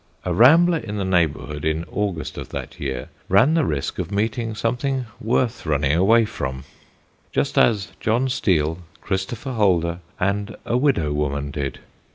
A 0.25 0.33
rambler 0.33 0.79
in 0.79 0.97
the 0.97 1.05
neighbourhood, 1.05 1.63
in 1.63 1.83
August 1.91 2.35
of 2.35 2.49
that 2.49 2.79
year, 2.79 3.09
ran 3.29 3.53
the 3.53 3.63
risk 3.63 3.99
of 3.99 4.11
meeting 4.11 4.55
something 4.55 5.05
worth 5.19 5.63
running 5.63 5.91
away 5.95 6.25
from; 6.25 6.63
just 7.31 7.55
as 7.55 7.89
John 7.99 8.27
Steel, 8.27 8.79
Christopher 8.99 9.51
Holder, 9.51 9.99
and 10.19 10.55
a 10.65 10.75
widow 10.75 11.13
woman 11.13 11.51
did. 11.51 11.81